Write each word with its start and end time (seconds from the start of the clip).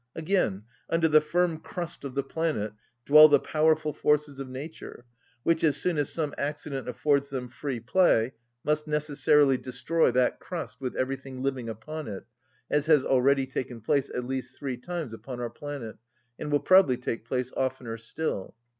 Again, 0.15 0.63
under 0.89 1.07
the 1.07 1.21
firm 1.21 1.59
crust 1.59 2.03
of 2.03 2.15
the 2.15 2.23
planet 2.23 2.73
dwell 3.05 3.29
the 3.29 3.39
powerful 3.39 3.93
forces 3.93 4.39
of 4.39 4.49
nature 4.49 5.05
which, 5.43 5.63
as 5.63 5.77
soon 5.77 5.99
as 5.99 6.09
some 6.11 6.33
accident 6.39 6.89
affords 6.89 7.29
them 7.29 7.47
free 7.47 7.79
play, 7.79 8.33
must 8.63 8.87
necessarily 8.87 9.59
destroy 9.59 10.09
that 10.09 10.39
crust, 10.39 10.81
with 10.81 10.95
everything 10.95 11.43
living 11.43 11.69
upon 11.69 12.07
it, 12.07 12.25
as 12.67 12.87
has 12.87 13.05
already 13.05 13.45
taken 13.45 13.79
place 13.79 14.09
at 14.15 14.25
least 14.25 14.57
three 14.57 14.77
times 14.77 15.13
upon 15.13 15.39
our 15.39 15.51
planet, 15.51 15.97
and 16.39 16.51
will 16.51 16.59
probably 16.61 16.97
take 16.97 17.23
place 17.23 17.51
oftener 17.55 17.95
still. 17.95 18.55